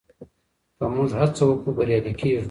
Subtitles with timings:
[0.77, 2.39] که موږ هڅه وکړو بریالي کېږو.